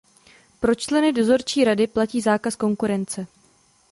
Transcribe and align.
Pro 0.59 0.75
členy 0.75 1.13
dozorčí 1.13 1.63
rady 1.63 1.87
platí 1.87 2.21
zákaz 2.21 2.55
konkurence. 2.55 3.27